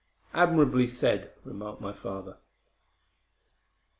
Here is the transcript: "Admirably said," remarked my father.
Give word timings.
"Admirably 0.33 0.87
said," 0.87 1.31
remarked 1.45 1.79
my 1.79 1.93
father. 1.93 2.37